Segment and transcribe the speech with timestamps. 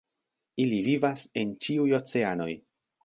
[0.63, 2.51] Ili vivas en ĉiuj oceanoj.